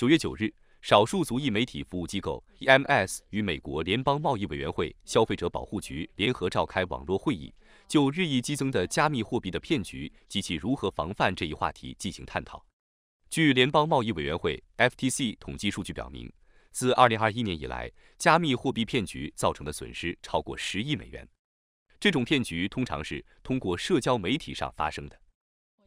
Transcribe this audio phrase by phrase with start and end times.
[0.00, 0.50] 九月九日，
[0.80, 7.52] 少数族裔媒体服务机构 EMS 与美国联邦贸易委员会消费者保护局联合召开网络会议，
[7.86, 12.64] 就日益激增的加密货币的骗局及其如何防范这一话题进行探讨。
[13.28, 16.32] 据联邦贸易委员会 FTC 统计数据表明，
[16.70, 21.28] 自2021年以来，加密货币骗局造成的损失超过十亿美元。
[21.98, 25.20] 这种骗局通常是通过社交媒体上发生的。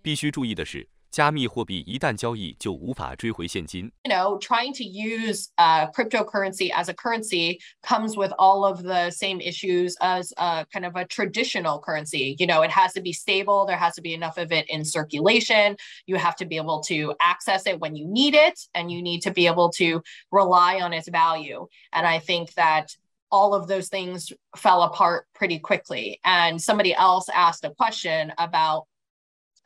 [0.04, 0.88] 必须注意的是。
[1.13, 3.91] 加密货币一旦交易就无法追回现金。
[4.05, 9.41] You know, trying to use uh, cryptocurrency as a currency comes with all of the same
[9.41, 12.37] issues as a kind of a traditional currency.
[12.39, 13.67] You know, it has to be stable.
[13.67, 15.77] There has to be enough of it in circulation.
[16.07, 19.23] You have to be able to access it when you need it, and you need
[19.23, 21.67] to be able to rely on its value.
[21.93, 22.95] And I think that
[23.31, 26.21] all of those things fell apart pretty quickly.
[26.25, 28.87] And somebody else asked a question about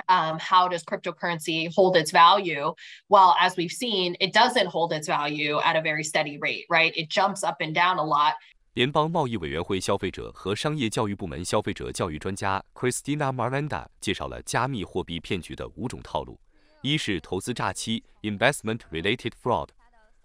[0.09, 2.73] um, how does cryptocurrency hold its value?
[3.09, 6.93] Well, as we've seen, it doesn't hold its value at a very steady rate, right?
[6.95, 8.33] It jumps up and down a lot.
[8.73, 16.39] 联邦贸易委员会消费者和商业教育部门消费者教育专家 Cristina Miranda 介绍了加密货币骗局的五种套路：
[16.83, 19.69] 一是投资诈欺 （investment-related fraud），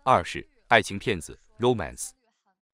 [0.05, 2.11] 二是爱情骗子 （romance），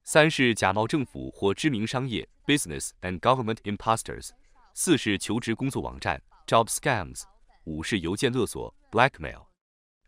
[0.02, 4.30] 三是假冒政府或知名商业 （business and government imposters），
[4.74, 7.23] 四是求职工作网站 Job scams，
[7.65, 9.47] 五是邮件勒索 （blackmail）。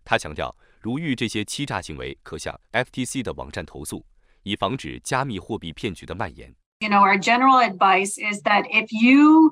[0.03, 4.05] 他强调，如遇这些欺诈行为，可向 FTC 的网站投诉，
[4.43, 6.55] 以防止加密货币骗局的蔓延。
[6.79, 9.51] You know, our general advice is that if you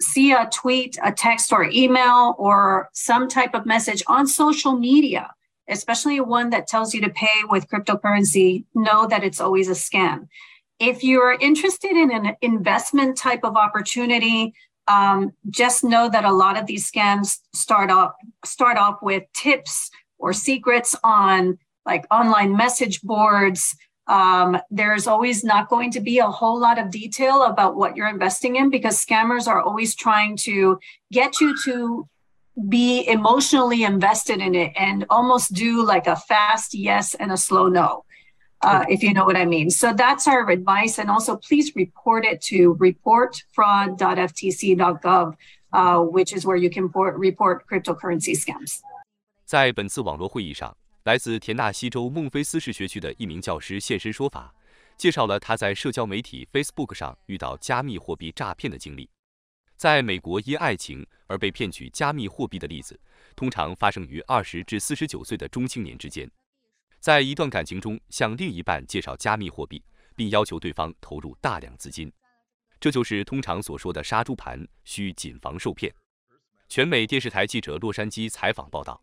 [0.00, 5.30] see a tweet, a text, or email, or some type of message on social media,
[5.66, 10.28] especially one that tells you to pay with cryptocurrency, know that it's always a scam.
[10.78, 14.54] If you're interested in an investment type of opportunity,
[14.87, 18.13] um, just know that a lot of these scams start off
[18.45, 23.75] start off with tips or secrets on like online message boards.
[24.07, 28.07] Um, there's always not going to be a whole lot of detail about what you're
[28.07, 30.79] investing in because scammers are always trying to
[31.11, 32.07] get you to
[32.69, 37.67] be emotionally invested in it and almost do like a fast yes and a slow
[37.67, 38.03] no
[38.61, 39.69] if you know what I mean.
[39.69, 40.97] So that's our advice.
[40.99, 45.35] And also, please report it to reportfraud.ftc.gov,
[46.11, 48.81] which is where you can report, report cryptocurrency scams.
[49.45, 54.53] 在本次网络会议上，来自田纳西州孟菲斯市学区的一名教师现身说法，
[54.97, 59.09] 介绍了他在社交媒体 Facebook 上遇到加密货币诈骗的经历。
[59.77, 62.99] 在美国，因爱情而被骗取加密货币的例子，
[63.35, 66.29] 通常发生于二十至四十九岁的中青年之间。
[67.07, 69.81] 在一段感情中，向另一半介绍加密货币，
[70.13, 72.11] 并要求对方投入大量资金，
[72.81, 75.89] 这就是通常所说的杀猪盘，需谨防受骗。
[76.67, 79.01] 全美电视台记者洛杉矶采访报道。